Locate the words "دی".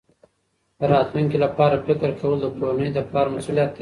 3.69-3.69